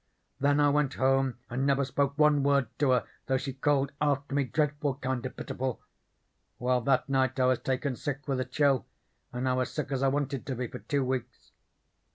[0.39, 4.33] Then I went home and never spoke one word to her though she called after
[4.33, 5.79] me dreadful kind of pitiful.
[6.57, 8.87] Well, that night I was taken sick with a chill,
[9.31, 11.51] and I was sick as I wanted to be for two weeks.